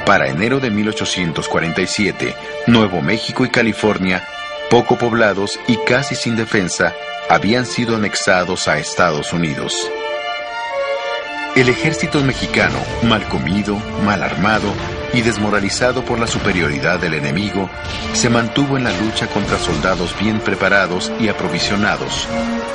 Para 0.05 0.27
enero 0.27 0.59
de 0.59 0.69
1847, 0.69 2.35
Nuevo 2.67 3.01
México 3.01 3.45
y 3.45 3.49
California, 3.49 4.21
poco 4.69 4.97
poblados 4.97 5.57
y 5.65 5.77
casi 5.87 6.13
sin 6.15 6.35
defensa, 6.35 6.93
habían 7.29 7.65
sido 7.65 7.95
anexados 7.95 8.67
a 8.67 8.79
Estados 8.79 9.31
Unidos. 9.31 9.89
El 11.55 11.67
ejército 11.67 12.21
mexicano, 12.21 12.77
mal 13.03 13.27
comido, 13.27 13.75
mal 14.05 14.23
armado 14.23 14.71
y 15.13 15.21
desmoralizado 15.21 16.05
por 16.05 16.19
la 16.19 16.27
superioridad 16.27 16.99
del 16.99 17.15
enemigo, 17.15 17.69
se 18.13 18.29
mantuvo 18.29 18.77
en 18.77 18.85
la 18.85 18.91
lucha 18.91 19.27
contra 19.27 19.57
soldados 19.57 20.15
bien 20.19 20.39
preparados 20.39 21.11
y 21.19 21.27
aprovisionados, 21.27 22.27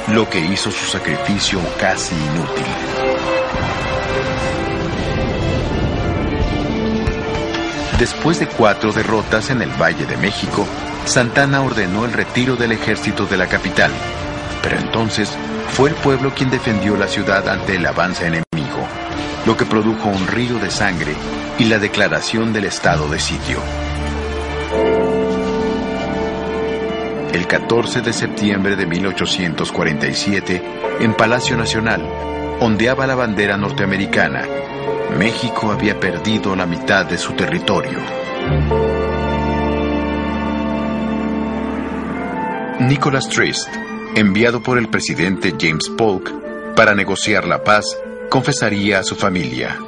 lo 0.09 0.29
que 0.29 0.41
hizo 0.41 0.71
su 0.71 0.87
sacrificio 0.87 1.61
casi 1.81 2.15
inútil. 2.15 2.65
Después 7.99 8.41
de 8.41 8.49
cuatro 8.49 8.93
derrotas 8.93 9.51
en 9.51 9.63
el 9.63 9.71
Valle 9.81 10.05
de 10.05 10.17
México, 10.17 10.67
Santana 11.07 11.63
ordenó 11.63 12.05
el 12.05 12.13
retiro 12.13 12.57
del 12.57 12.73
ejército 12.73 13.25
de 13.25 13.37
la 13.37 13.47
capital. 13.47 13.93
Pero 14.63 14.79
entonces 14.79 15.31
fue 15.71 15.91
el 15.91 15.95
pueblo 15.97 16.33
quien 16.35 16.51
defendió 16.51 16.97
la 16.97 17.07
ciudad 17.07 17.49
ante 17.49 17.77
el 17.77 17.87
avance 17.87 18.27
enemigo, 18.27 18.44
lo 19.47 19.57
que 19.57 19.65
produjo 19.65 20.09
un 20.09 20.27
río 20.27 20.59
de 20.59 20.71
sangre 20.71 21.15
y 21.59 21.65
la 21.65 21.79
declaración 21.79 22.53
del 22.53 22.65
estado 22.65 23.09
de 23.09 23.19
sitio. 23.19 23.59
El 27.33 27.47
14 27.47 28.01
de 28.01 28.13
septiembre 28.13 28.77
de 28.77 28.87
1847, 28.87 30.63
en 31.01 31.15
Palacio 31.15 31.57
Nacional, 31.57 32.09
ondeaba 32.61 33.07
la 33.07 33.15
bandera 33.15 33.57
norteamericana 33.57 34.43
México 35.19 35.71
había 35.71 35.99
perdido 36.01 36.57
la 36.57 36.67
mitad 36.67 37.07
de 37.07 37.19
su 37.19 37.35
territorio. 37.35 37.99
Nicholas 42.81 43.29
Trist, 43.29 43.69
enviado 44.17 44.61
por 44.61 44.77
el 44.77 44.89
presidente 44.89 45.55
James 45.59 45.89
Polk 45.97 46.75
para 46.75 46.95
negociar 46.95 47.47
la 47.47 47.63
paz, 47.63 47.85
confesaría 48.35 48.99
a 48.99 49.05
su 49.05 49.15
familia. 49.15 49.79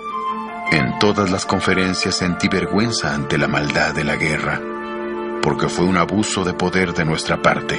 En 0.70 1.00
todas 1.00 1.32
las 1.32 1.44
conferencias 1.44 2.16
sentí 2.16 2.46
vergüenza 2.46 3.12
ante 3.12 3.38
la 3.38 3.48
maldad 3.48 3.92
de 3.92 4.04
la 4.04 4.14
guerra, 4.14 4.60
porque 5.42 5.68
fue 5.68 5.84
un 5.84 5.96
abuso 5.96 6.44
de 6.44 6.54
poder 6.54 6.94
de 6.94 7.04
nuestra 7.04 7.42
parte. 7.42 7.76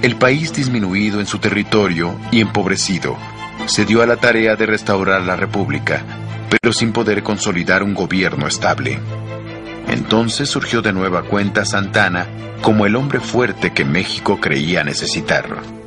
El 0.00 0.16
país 0.16 0.54
disminuido 0.54 1.20
en 1.20 1.26
su 1.26 1.40
territorio 1.40 2.18
y 2.30 2.40
empobrecido 2.40 3.18
se 3.66 3.84
dio 3.84 4.00
a 4.00 4.06
la 4.06 4.16
tarea 4.16 4.56
de 4.56 4.64
restaurar 4.64 5.20
la 5.20 5.36
República, 5.36 6.02
pero 6.48 6.72
sin 6.72 6.94
poder 6.94 7.22
consolidar 7.22 7.82
un 7.82 7.92
gobierno 7.92 8.46
estable. 8.46 8.98
Entonces 9.88 10.48
surgió 10.48 10.80
de 10.80 10.94
nueva 10.94 11.24
cuenta 11.24 11.66
Santana 11.66 12.28
como 12.62 12.86
el 12.86 12.96
hombre 12.96 13.20
fuerte 13.20 13.74
que 13.74 13.84
México 13.84 14.40
creía 14.40 14.84
necesitar. 14.84 15.81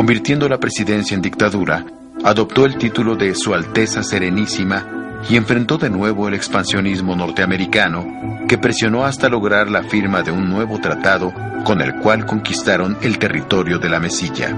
Convirtiendo 0.00 0.48
la 0.48 0.56
presidencia 0.56 1.14
en 1.14 1.20
dictadura, 1.20 1.84
adoptó 2.24 2.64
el 2.64 2.78
título 2.78 3.16
de 3.16 3.34
Su 3.34 3.52
Alteza 3.52 4.02
Serenísima 4.02 5.20
y 5.28 5.36
enfrentó 5.36 5.76
de 5.76 5.90
nuevo 5.90 6.26
el 6.26 6.32
expansionismo 6.32 7.14
norteamericano, 7.14 8.06
que 8.48 8.56
presionó 8.56 9.04
hasta 9.04 9.28
lograr 9.28 9.70
la 9.70 9.82
firma 9.82 10.22
de 10.22 10.30
un 10.30 10.48
nuevo 10.48 10.80
tratado 10.80 11.34
con 11.66 11.82
el 11.82 11.96
cual 11.96 12.24
conquistaron 12.24 12.96
el 13.02 13.18
territorio 13.18 13.78
de 13.78 13.90
la 13.90 14.00
Mesilla. 14.00 14.56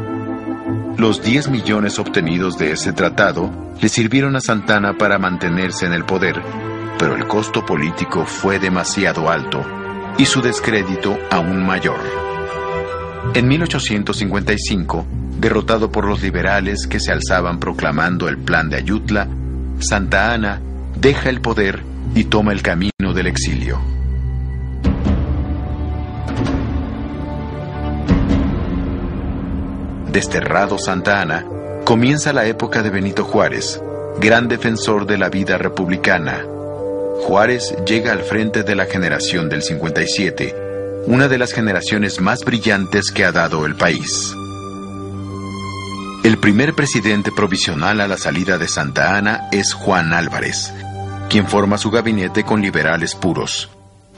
Los 0.96 1.20
10 1.24 1.48
millones 1.48 1.98
obtenidos 1.98 2.56
de 2.56 2.70
ese 2.70 2.92
tratado 2.92 3.50
le 3.80 3.88
sirvieron 3.88 4.36
a 4.36 4.40
Santana 4.40 4.96
para 4.96 5.18
mantenerse 5.18 5.86
en 5.86 5.92
el 5.92 6.04
poder, 6.04 6.40
pero 7.00 7.16
el 7.16 7.26
costo 7.26 7.66
político 7.66 8.24
fue 8.26 8.60
demasiado 8.60 9.28
alto 9.28 9.66
y 10.18 10.24
su 10.24 10.40
descrédito 10.40 11.18
aún 11.32 11.66
mayor. 11.66 11.98
En 13.34 13.48
1855, 13.48 15.06
derrotado 15.42 15.90
por 15.90 16.06
los 16.06 16.22
liberales 16.22 16.86
que 16.86 17.00
se 17.00 17.10
alzaban 17.10 17.58
proclamando 17.58 18.28
el 18.28 18.38
plan 18.38 18.70
de 18.70 18.76
Ayutla, 18.76 19.26
Santa 19.80 20.32
Ana 20.32 20.62
deja 20.96 21.30
el 21.30 21.40
poder 21.40 21.82
y 22.14 22.24
toma 22.24 22.52
el 22.52 22.62
camino 22.62 23.12
del 23.12 23.26
exilio. 23.26 23.80
Desterrado 30.12 30.78
Santa 30.78 31.20
Ana, 31.20 31.44
comienza 31.84 32.32
la 32.32 32.46
época 32.46 32.84
de 32.84 32.90
Benito 32.90 33.24
Juárez, 33.24 33.82
gran 34.20 34.46
defensor 34.46 35.06
de 35.06 35.18
la 35.18 35.28
vida 35.28 35.58
republicana. 35.58 36.46
Juárez 37.22 37.74
llega 37.84 38.12
al 38.12 38.20
frente 38.20 38.62
de 38.62 38.76
la 38.76 38.84
generación 38.84 39.48
del 39.48 39.62
57, 39.62 40.54
una 41.08 41.26
de 41.26 41.38
las 41.38 41.52
generaciones 41.52 42.20
más 42.20 42.44
brillantes 42.44 43.10
que 43.10 43.24
ha 43.24 43.32
dado 43.32 43.66
el 43.66 43.74
país. 43.74 44.36
El 46.24 46.38
primer 46.38 46.74
presidente 46.74 47.32
provisional 47.32 48.00
a 48.00 48.06
la 48.06 48.16
salida 48.16 48.56
de 48.56 48.68
Santa 48.68 49.16
Ana 49.16 49.48
es 49.50 49.74
Juan 49.74 50.12
Álvarez, 50.12 50.72
quien 51.28 51.48
forma 51.48 51.78
su 51.78 51.90
gabinete 51.90 52.44
con 52.44 52.62
liberales 52.62 53.16
puros, 53.16 53.70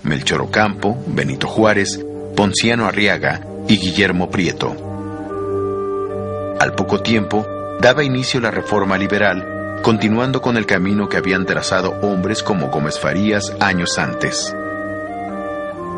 Melchor 0.03 0.43
Ocampo, 0.43 1.03
Benito 1.07 1.49
Juárez, 1.49 2.05
Ponciano 2.37 2.85
Arriaga 2.85 3.40
y 3.69 3.79
Guillermo 3.79 4.31
Prieto. 4.31 4.77
Al 6.61 6.75
poco 6.75 7.01
tiempo, 7.01 7.47
daba 7.81 8.05
inicio 8.05 8.38
la 8.38 8.51
reforma 8.51 8.99
liberal, 8.99 9.81
continuando 9.83 10.43
con 10.43 10.59
el 10.59 10.67
camino 10.67 11.09
que 11.09 11.17
habían 11.17 11.47
trazado 11.47 11.93
hombres 12.03 12.43
como 12.43 12.69
Gómez 12.69 13.01
Farías 13.01 13.51
años 13.61 13.99
antes. 13.99 14.55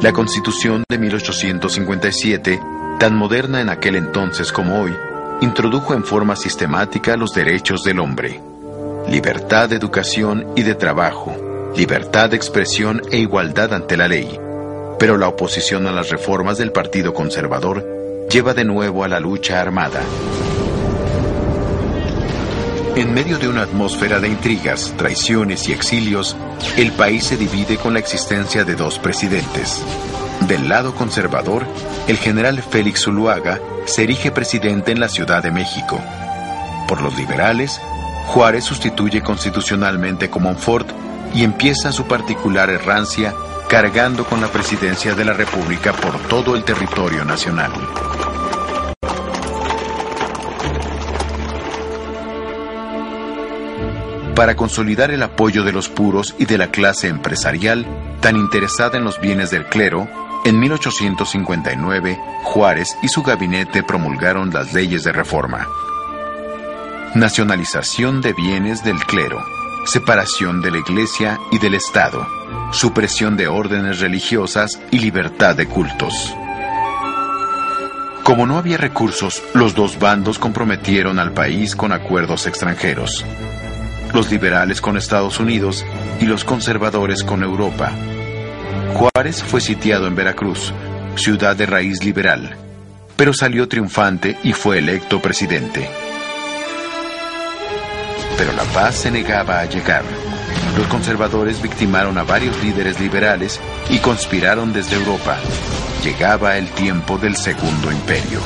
La 0.01 0.13
Constitución 0.13 0.85
de 0.89 0.99
1857, 0.99 2.61
tan 3.01 3.17
moderna 3.17 3.61
en 3.61 3.71
aquel 3.71 3.97
entonces 3.97 4.53
como 4.53 4.81
hoy, 4.81 4.95
introdujo 5.41 5.95
en 5.95 6.05
forma 6.05 6.35
sistemática 6.35 7.17
los 7.17 7.33
derechos 7.33 7.83
del 7.83 8.01
hombre. 8.01 8.41
Libertad 9.09 9.69
de 9.69 9.77
educación 9.77 10.47
y 10.57 10.63
de 10.63 10.75
trabajo, 10.75 11.37
libertad 11.77 12.31
de 12.31 12.37
expresión 12.37 13.03
e 13.11 13.19
igualdad 13.19 13.75
ante 13.75 13.97
la 13.97 14.09
ley. 14.09 14.39
Pero 14.99 15.19
la 15.19 15.29
oposición 15.29 15.87
a 15.87 15.93
las 15.93 16.09
reformas 16.09 16.57
del 16.59 16.73
Partido 16.73 17.13
Conservador 17.13 17.85
lleva 18.31 18.55
de 18.55 18.65
nuevo 18.65 19.05
a 19.05 19.09
la 19.09 19.21
lucha 19.21 19.61
armada. 19.61 20.01
En 22.97 23.13
medio 23.13 23.39
de 23.39 23.47
una 23.47 23.63
atmósfera 23.63 24.21
de 24.21 24.29
intrigas, 24.29 24.95
traiciones 24.97 25.69
y 25.69 25.73
exilios, 25.73 26.35
el 26.79 26.93
país 26.93 27.25
se 27.25 27.37
divide 27.37 27.77
con 27.77 27.93
la 27.93 27.99
existencia 27.99 28.65
de 28.65 28.75
dos 28.75 28.99
presidentes. 28.99 29.85
Del 30.43 30.69
lado 30.69 30.95
conservador, 30.95 31.67
el 32.07 32.19
general 32.19 32.63
Félix 32.63 33.03
Zuluaga 33.03 33.59
se 33.87 34.05
erige 34.05 34.31
presidente 34.31 34.93
en 34.93 35.01
la 35.01 35.09
Ciudad 35.09 35.43
de 35.43 35.51
México. 35.51 36.01
Por 36.87 37.01
los 37.01 37.17
liberales, 37.17 37.81
Juárez 38.27 38.65
sustituye 38.65 39.23
constitucionalmente 39.23 40.31
con 40.31 40.45
Montfort 40.45 40.89
y 41.35 41.43
empieza 41.43 41.91
su 41.91 42.05
particular 42.07 42.71
errancia 42.71 43.35
cargando 43.69 44.25
con 44.25 44.41
la 44.41 44.49
presidencia 44.49 45.15
de 45.15 45.25
la 45.25 45.33
República 45.33 45.93
por 45.93 46.17
todo 46.29 46.55
el 46.55 46.63
territorio 46.63 47.25
nacional. 47.25 47.73
Para 54.37 54.55
consolidar 54.55 55.11
el 55.11 55.23
apoyo 55.23 55.65
de 55.65 55.73
los 55.73 55.89
puros 55.89 56.35
y 56.39 56.45
de 56.45 56.59
la 56.59 56.71
clase 56.71 57.09
empresarial 57.09 57.87
tan 58.21 58.37
interesada 58.37 58.99
en 58.99 59.05
los 59.05 59.19
bienes 59.19 59.51
del 59.51 59.65
clero, 59.65 60.09
en 60.47 60.61
1859 60.61 62.21
Juárez 62.45 62.97
y 63.03 63.09
su 63.09 63.25
gabinete 63.25 63.83
promulgaron 63.83 64.55
las 64.55 64.73
leyes 64.73 65.03
de 65.03 65.11
reforma. 65.11 65.67
Nacionalización 67.17 68.21
de 68.21 68.33
bienes 68.33 68.85
del 68.85 68.99
clero, 69.01 69.45
separación 69.87 70.61
de 70.61 70.71
la 70.71 70.79
Iglesia 70.79 71.41
y 71.51 71.59
del 71.59 71.75
Estado, 71.75 72.29
supresión 72.71 73.37
de 73.37 73.49
órdenes 73.49 73.99
religiosas 73.99 74.81
y 74.93 75.01
libertad 75.01 75.57
de 75.57 75.67
cultos. 75.67 76.37
Como 78.23 78.47
no 78.47 78.57
había 78.57 78.77
recursos, 78.77 79.43
los 79.53 79.75
dos 79.75 79.99
bandos 79.99 80.39
comprometieron 80.39 81.19
al 81.19 81.33
país 81.33 81.75
con 81.75 81.91
acuerdos 81.91 82.47
extranjeros. 82.47 83.25
Los 84.15 84.31
liberales 84.31 84.81
con 84.81 84.97
Estados 84.97 85.41
Unidos 85.41 85.85
y 86.21 86.27
los 86.27 86.45
conservadores 86.45 87.25
con 87.25 87.43
Europa. 87.43 87.93
Juárez 88.95 89.43
fue 89.43 89.61
sitiado 89.61 90.07
en 90.07 90.15
Veracruz, 90.15 90.73
ciudad 91.17 91.57
de 91.57 91.67
raíz 91.67 92.05
liberal, 92.05 92.57
pero 93.17 93.33
salió 93.33 93.69
triunfante 93.69 94.39
y 94.43 94.53
fue 94.53 94.79
electo 94.79 95.21
presidente. 95.21 95.89
Pero 98.39 98.53
la 98.53 98.65
paz 98.65 98.97
se 98.97 99.11
negaba 99.11 99.61
a 99.61 99.65
llegar. 99.67 100.03
Los 100.77 100.87
conservadores 100.89 101.63
victimaron 101.63 102.19
a 102.19 102.23
varios 102.23 102.63
líderes 102.63 103.01
liberales 103.01 103.61
y 103.89 103.99
conspiraron 103.99 104.73
desde 104.73 104.97
Europa. 104.97 105.39
Llegaba 106.05 106.59
el 106.59 106.69
tiempo 106.71 107.17
del 107.17 107.37
Segundo 107.37 107.91
Imperio. 107.91 108.41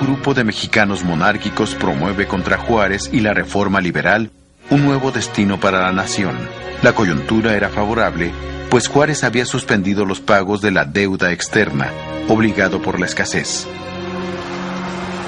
Grupo 0.00 0.34
de 0.34 0.44
mexicanos 0.44 1.04
monárquicos 1.04 1.74
promueve 1.74 2.26
contra 2.26 2.58
Juárez 2.58 3.10
y 3.12 3.20
la 3.20 3.34
reforma 3.34 3.80
liberal 3.80 4.30
un 4.70 4.84
nuevo 4.84 5.10
destino 5.10 5.60
para 5.60 5.82
la 5.82 5.92
nación. 5.92 6.36
La 6.82 6.92
coyuntura 6.94 7.54
era 7.54 7.68
favorable 7.68 8.32
pues 8.70 8.86
Juárez 8.86 9.24
había 9.24 9.44
suspendido 9.44 10.06
los 10.06 10.20
pagos 10.20 10.60
de 10.62 10.70
la 10.70 10.84
deuda 10.84 11.32
externa, 11.32 11.90
obligado 12.28 12.80
por 12.80 13.00
la 13.00 13.06
escasez. 13.06 13.66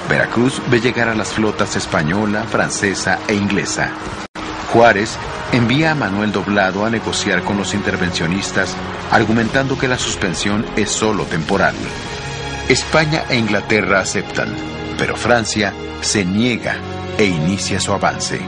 Veracruz 0.09 0.61
ve 0.71 0.79
llegar 0.79 1.09
a 1.09 1.15
las 1.15 1.33
flotas 1.33 1.75
española, 1.75 2.43
francesa 2.43 3.19
e 3.27 3.35
inglesa. 3.35 3.91
Juárez 4.71 5.17
envía 5.51 5.91
a 5.91 5.95
Manuel 5.95 6.31
Doblado 6.31 6.85
a 6.85 6.89
negociar 6.89 7.43
con 7.43 7.57
los 7.57 7.73
intervencionistas, 7.73 8.75
argumentando 9.11 9.77
que 9.77 9.89
la 9.89 9.99
suspensión 9.99 10.65
es 10.77 10.89
solo 10.89 11.25
temporal. 11.25 11.75
España 12.69 13.25
e 13.29 13.35
Inglaterra 13.35 13.99
aceptan, 13.99 14.55
pero 14.97 15.17
Francia 15.17 15.73
se 16.01 16.23
niega 16.23 16.77
e 17.17 17.25
inicia 17.25 17.79
su 17.79 17.91
avance. 17.91 18.39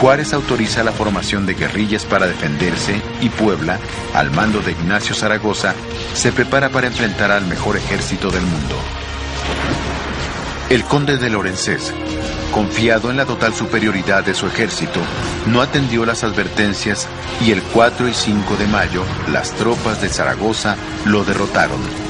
Juárez 0.00 0.32
autoriza 0.32 0.82
la 0.82 0.92
formación 0.92 1.46
de 1.46 1.54
guerrillas 1.54 2.04
para 2.04 2.26
defenderse 2.26 3.00
y 3.20 3.28
Puebla, 3.28 3.78
al 4.14 4.30
mando 4.32 4.60
de 4.60 4.72
Ignacio 4.72 5.14
Zaragoza, 5.14 5.74
se 6.14 6.32
prepara 6.32 6.68
para 6.68 6.88
enfrentar 6.88 7.30
al 7.30 7.46
mejor 7.46 7.76
ejército 7.76 8.30
del 8.30 8.42
mundo. 8.42 8.74
El 10.68 10.84
conde 10.84 11.16
de 11.16 11.30
Lorenzés, 11.30 11.94
confiado 12.52 13.10
en 13.10 13.16
la 13.16 13.24
total 13.24 13.54
superioridad 13.54 14.24
de 14.24 14.34
su 14.34 14.46
ejército, 14.46 15.00
no 15.46 15.62
atendió 15.62 16.04
las 16.04 16.24
advertencias 16.24 17.06
y 17.40 17.52
el 17.52 17.62
4 17.62 18.08
y 18.08 18.14
5 18.14 18.56
de 18.56 18.66
mayo 18.66 19.04
las 19.32 19.52
tropas 19.52 20.02
de 20.02 20.08
Zaragoza 20.08 20.76
lo 21.06 21.24
derrotaron. 21.24 22.07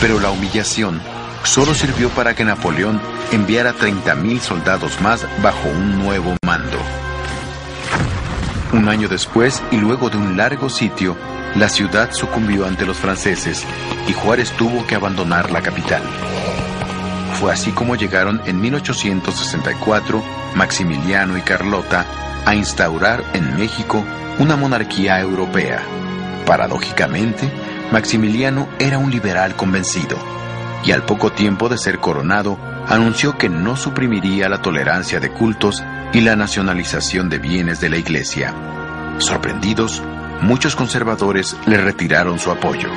Pero 0.00 0.20
la 0.20 0.30
humillación 0.30 1.00
solo 1.44 1.74
sirvió 1.74 2.08
para 2.10 2.34
que 2.34 2.44
Napoleón 2.44 3.00
enviara 3.32 3.74
30.000 3.74 4.40
soldados 4.40 5.00
más 5.00 5.26
bajo 5.42 5.68
un 5.68 5.98
nuevo 5.98 6.36
mando. 6.44 6.78
Un 8.72 8.88
año 8.88 9.08
después, 9.08 9.62
y 9.70 9.76
luego 9.76 10.10
de 10.10 10.18
un 10.18 10.36
largo 10.36 10.68
sitio, 10.68 11.16
la 11.56 11.68
ciudad 11.68 12.12
sucumbió 12.12 12.66
ante 12.66 12.84
los 12.86 12.98
franceses 12.98 13.64
y 14.06 14.12
Juárez 14.12 14.52
tuvo 14.52 14.86
que 14.86 14.94
abandonar 14.94 15.50
la 15.50 15.62
capital. 15.62 16.02
Fue 17.40 17.52
así 17.52 17.70
como 17.70 17.96
llegaron 17.96 18.40
en 18.46 18.60
1864 18.60 20.22
Maximiliano 20.54 21.38
y 21.38 21.40
Carlota 21.40 22.04
a 22.44 22.54
instaurar 22.54 23.24
en 23.32 23.56
México 23.56 24.04
una 24.38 24.56
monarquía 24.56 25.20
europea. 25.20 25.80
Paradójicamente, 26.46 27.50
Maximiliano 27.92 28.68
era 28.78 28.98
un 28.98 29.10
liberal 29.10 29.56
convencido 29.56 30.18
y 30.84 30.92
al 30.92 31.04
poco 31.04 31.32
tiempo 31.32 31.68
de 31.68 31.78
ser 31.78 31.98
coronado, 31.98 32.58
anunció 32.86 33.36
que 33.36 33.48
no 33.48 33.76
suprimiría 33.76 34.48
la 34.48 34.62
tolerancia 34.62 35.20
de 35.20 35.30
cultos 35.30 35.82
y 36.12 36.20
la 36.20 36.36
nacionalización 36.36 37.28
de 37.28 37.38
bienes 37.38 37.80
de 37.80 37.90
la 37.90 37.98
Iglesia. 37.98 38.54
Sorprendidos, 39.18 40.02
muchos 40.40 40.76
conservadores 40.76 41.56
le 41.66 41.78
retiraron 41.78 42.38
su 42.38 42.50
apoyo. 42.50 42.88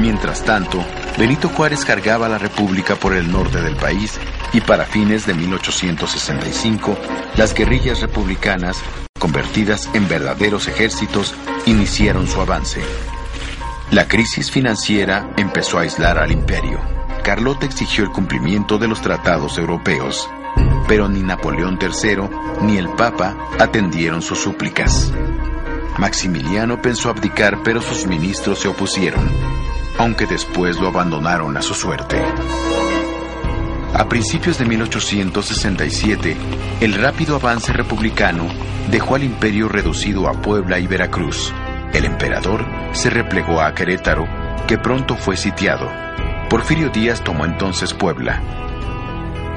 Mientras 0.00 0.44
tanto, 0.44 0.84
Benito 1.18 1.48
Juárez 1.48 1.84
cargaba 1.84 2.28
la 2.28 2.38
República 2.38 2.94
por 2.94 3.14
el 3.14 3.30
norte 3.30 3.60
del 3.60 3.76
país 3.76 4.18
y 4.52 4.60
para 4.60 4.84
fines 4.84 5.26
de 5.26 5.34
1865, 5.34 6.96
las 7.36 7.54
guerrillas 7.54 8.00
republicanas, 8.00 8.76
convertidas 9.18 9.90
en 9.92 10.08
verdaderos 10.08 10.68
ejércitos, 10.68 11.34
iniciaron 11.66 12.26
su 12.26 12.40
avance. 12.40 12.80
La 13.90 14.06
crisis 14.06 14.50
financiera 14.50 15.30
empezó 15.36 15.78
a 15.78 15.82
aislar 15.82 16.18
al 16.18 16.30
imperio. 16.30 16.80
Carlota 17.22 17.66
exigió 17.66 18.04
el 18.04 18.10
cumplimiento 18.10 18.78
de 18.78 18.88
los 18.88 19.00
tratados 19.00 19.58
europeos, 19.58 20.28
pero 20.86 21.08
ni 21.08 21.22
Napoleón 21.22 21.78
III 21.80 22.28
ni 22.62 22.78
el 22.78 22.88
Papa 22.90 23.36
atendieron 23.58 24.22
sus 24.22 24.38
súplicas. 24.38 25.12
Maximiliano 25.98 26.80
pensó 26.80 27.10
abdicar, 27.10 27.62
pero 27.64 27.82
sus 27.82 28.06
ministros 28.06 28.60
se 28.60 28.68
opusieron, 28.68 29.28
aunque 29.98 30.26
después 30.26 30.78
lo 30.78 30.88
abandonaron 30.88 31.56
a 31.56 31.62
su 31.62 31.74
suerte. 31.74 32.16
A 33.94 34.06
principios 34.08 34.58
de 34.58 34.66
1867, 34.66 36.36
el 36.80 36.94
rápido 36.94 37.36
avance 37.36 37.72
republicano 37.72 38.46
dejó 38.90 39.14
al 39.14 39.24
imperio 39.24 39.68
reducido 39.68 40.28
a 40.28 40.32
Puebla 40.42 40.78
y 40.78 40.86
Veracruz. 40.86 41.52
El 41.92 42.04
emperador 42.04 42.66
se 42.92 43.08
replegó 43.08 43.60
a 43.62 43.74
Querétaro, 43.74 44.26
que 44.66 44.76
pronto 44.76 45.16
fue 45.16 45.36
sitiado. 45.36 45.90
Porfirio 46.50 46.90
Díaz 46.90 47.24
tomó 47.24 47.46
entonces 47.46 47.94
Puebla. 47.94 48.42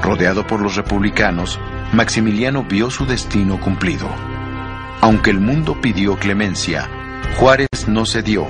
Rodeado 0.02 0.46
por 0.46 0.60
los 0.60 0.76
republicanos, 0.76 1.60
Maximiliano 1.92 2.64
vio 2.64 2.90
su 2.90 3.04
destino 3.04 3.60
cumplido. 3.60 4.08
Aunque 5.02 5.30
el 5.30 5.40
mundo 5.40 5.78
pidió 5.80 6.16
clemencia, 6.16 6.88
Juárez 7.36 7.68
no 7.86 8.06
cedió 8.06 8.46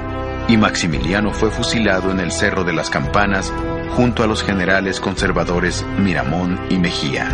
y 0.48 0.56
Maximiliano 0.56 1.32
fue 1.32 1.50
fusilado 1.50 2.10
en 2.12 2.20
el 2.20 2.30
Cerro 2.30 2.62
de 2.64 2.72
las 2.72 2.88
Campanas 2.88 3.52
junto 3.96 4.22
a 4.22 4.26
los 4.26 4.42
generales 4.42 5.00
conservadores 5.00 5.84
Miramón 5.98 6.58
y 6.70 6.78
Mejía. 6.78 7.28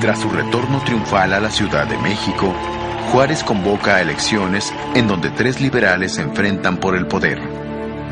Tras 0.00 0.20
su 0.20 0.28
retorno 0.28 0.80
triunfal 0.84 1.32
a 1.32 1.40
la 1.40 1.50
Ciudad 1.50 1.86
de 1.86 1.98
México, 1.98 2.54
Juárez 3.10 3.42
convoca 3.42 3.96
a 3.96 4.02
elecciones 4.02 4.72
en 4.94 5.08
donde 5.08 5.30
tres 5.30 5.60
liberales 5.60 6.14
se 6.14 6.22
enfrentan 6.22 6.76
por 6.76 6.96
el 6.96 7.06
poder. 7.06 7.40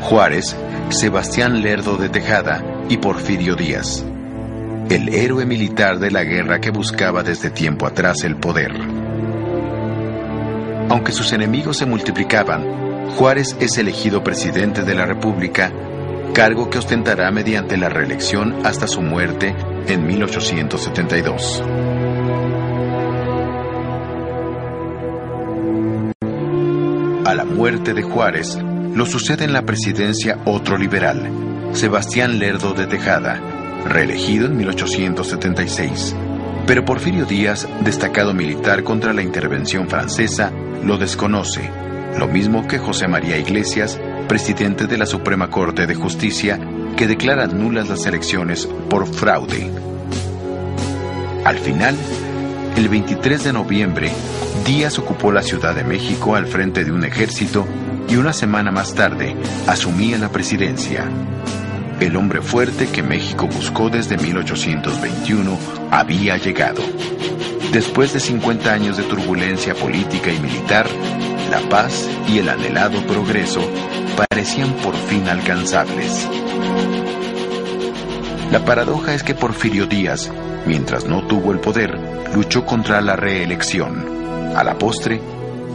Juárez, 0.01 0.55
Sebastián 0.89 1.61
Lerdo 1.61 1.97
de 1.97 2.09
Tejada 2.09 2.63
y 2.89 2.97
Porfirio 2.97 3.55
Díaz. 3.55 4.05
El 4.89 5.09
héroe 5.09 5.45
militar 5.45 5.99
de 5.99 6.11
la 6.11 6.23
guerra 6.23 6.59
que 6.59 6.71
buscaba 6.71 7.23
desde 7.23 7.49
tiempo 7.49 7.87
atrás 7.87 8.23
el 8.23 8.35
poder. 8.35 8.73
Aunque 10.89 11.11
sus 11.11 11.33
enemigos 11.33 11.77
se 11.77 11.85
multiplicaban, 11.85 13.09
Juárez 13.17 13.55
es 13.59 13.77
elegido 13.77 14.23
presidente 14.23 14.83
de 14.83 14.95
la 14.95 15.05
República 15.05 15.71
cargo 16.35 16.69
que 16.69 16.77
ostentará 16.77 17.31
mediante 17.31 17.77
la 17.77 17.87
reelección 17.87 18.65
hasta 18.65 18.87
su 18.87 19.01
muerte 19.01 19.55
en 19.87 20.05
1872. 20.05 21.63
A 27.25 27.33
la 27.33 27.45
muerte 27.45 27.93
de 27.93 28.03
Juárez, 28.03 28.57
lo 28.93 29.05
sucede 29.05 29.45
en 29.45 29.53
la 29.53 29.61
presidencia 29.61 30.41
otro 30.45 30.77
liberal, 30.77 31.29
Sebastián 31.71 32.37
Lerdo 32.37 32.73
de 32.73 32.85
Tejada, 32.85 33.39
reelegido 33.85 34.47
en 34.47 34.57
1876. 34.57 36.15
Pero 36.67 36.83
Porfirio 36.83 37.25
Díaz, 37.25 37.67
destacado 37.81 38.33
militar 38.33 38.83
contra 38.83 39.13
la 39.13 39.21
intervención 39.21 39.87
francesa, 39.87 40.51
lo 40.83 40.97
desconoce, 40.97 41.69
lo 42.17 42.27
mismo 42.27 42.67
que 42.67 42.79
José 42.79 43.07
María 43.07 43.37
Iglesias, 43.37 43.99
presidente 44.27 44.87
de 44.87 44.97
la 44.97 45.05
Suprema 45.05 45.51
Corte 45.51 45.85
de 45.85 45.93
Justicia, 45.93 46.59
que 46.97 47.07
declara 47.07 47.45
nulas 47.45 47.87
las 47.87 48.05
elecciones 48.07 48.67
por 48.89 49.05
fraude. 49.05 49.69
Al 51.43 51.59
final, 51.59 51.95
el 52.75 52.89
23 52.89 53.43
de 53.43 53.53
noviembre, 53.53 54.11
Díaz 54.65 54.97
ocupó 54.97 55.31
la 55.31 55.43
Ciudad 55.43 55.75
de 55.75 55.83
México 55.83 56.35
al 56.35 56.47
frente 56.47 56.83
de 56.83 56.91
un 56.91 57.05
ejército 57.05 57.67
y 58.09 58.15
una 58.15 58.33
semana 58.33 58.71
más 58.71 58.95
tarde 58.95 59.35
asumía 59.67 60.17
la 60.17 60.29
presidencia. 60.29 61.05
El 61.99 62.17
hombre 62.17 62.41
fuerte 62.41 62.87
que 62.87 63.01
México 63.01 63.47
buscó 63.47 63.89
desde 63.89 64.17
1821 64.17 65.57
había 65.91 66.35
llegado. 66.37 66.81
Después 67.71 68.13
de 68.13 68.19
50 68.19 68.71
años 68.71 68.97
de 68.97 69.03
turbulencia 69.03 69.73
política 69.73 70.31
y 70.31 70.39
militar, 70.39 70.87
la 71.49 71.61
paz 71.69 72.09
y 72.27 72.39
el 72.39 72.49
anhelado 72.49 73.01
progreso 73.07 73.61
parecían 74.17 74.73
por 74.83 74.93
fin 74.93 75.27
alcanzables. 75.29 76.27
La 78.51 78.63
paradoja 78.65 79.13
es 79.13 79.23
que 79.23 79.33
Porfirio 79.33 79.85
Díaz, 79.85 80.31
mientras 80.65 81.05
no 81.05 81.25
tuvo 81.27 81.53
el 81.53 81.59
poder, 81.59 81.97
luchó 82.33 82.65
contra 82.65 82.99
la 82.99 83.15
reelección. 83.15 84.53
A 84.55 84.63
la 84.63 84.77
postre, 84.77 85.21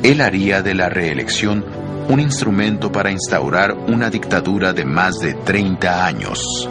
él 0.02 0.20
haría 0.20 0.62
de 0.62 0.74
la 0.74 0.88
reelección 0.90 1.64
un 2.10 2.18
instrumento 2.18 2.90
para 2.90 3.12
instaurar 3.12 3.72
una 3.72 4.10
dictadura 4.10 4.72
de 4.72 4.84
más 4.84 5.20
de 5.20 5.34
30 5.34 6.04
años. 6.04 6.68